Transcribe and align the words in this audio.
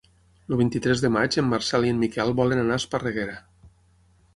El 0.53 0.57
vint-i-tres 0.61 1.03
de 1.03 1.11
maig 1.17 1.37
en 1.43 1.47
Marcel 1.51 1.87
i 1.91 1.95
en 1.97 2.03
Miquel 2.07 2.35
volen 2.43 2.67
anar 2.67 2.79
a 2.79 2.85
Esparreguera. 2.87 3.41